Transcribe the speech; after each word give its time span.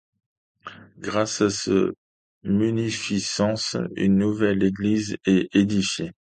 Grâce 0.97 1.41
à 1.41 1.51
sa 1.51 1.71
munificence 2.43 3.77
une 3.95 4.15
nouvelle 4.15 4.63
église 4.63 5.15
est 5.25 5.47
édifiée. 5.55 6.11